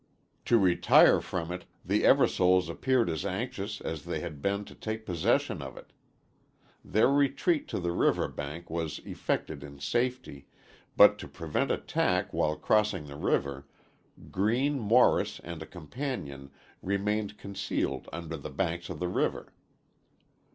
To 0.45 0.57
retire 0.57 1.21
from 1.21 1.51
it 1.51 1.65
the 1.85 2.05
Eversoles 2.05 2.69
appeared 2.71 3.07
as 3.07 3.23
anxious 3.23 3.79
as 3.81 4.03
they 4.05 4.19
had 4.19 4.41
been 4.41 4.65
to 4.65 4.73
take 4.73 5.05
possession 5.05 5.61
of 5.61 5.77
it. 5.77 5.93
Their 6.83 7.07
retreat 7.07 7.67
to 7.67 7.79
the 7.79 7.91
river 7.91 8.27
bank 8.27 8.67
was 8.67 8.97
effected 9.05 9.63
in 9.63 9.77
safety, 9.79 10.47
but 10.97 11.19
to 11.19 11.27
prevent 11.27 11.69
attack 11.69 12.33
while 12.33 12.55
crossing 12.55 13.05
the 13.05 13.15
river, 13.15 13.67
Green 14.31 14.79
Morris 14.79 15.39
and 15.43 15.61
a 15.61 15.67
companion 15.67 16.49
remained 16.81 17.37
concealed 17.37 18.09
under 18.11 18.37
the 18.37 18.49
banks 18.49 18.89
of 18.89 18.97
the 18.97 19.07
river. 19.07 19.53